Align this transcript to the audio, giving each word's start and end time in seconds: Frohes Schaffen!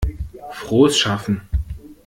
Frohes 0.51 0.97
Schaffen! 0.97 1.41